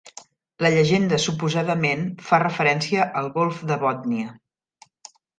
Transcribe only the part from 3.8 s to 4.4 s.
Bòtnia.